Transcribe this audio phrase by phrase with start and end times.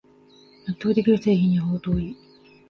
[0.67, 2.17] 納得できる製品にはほど遠い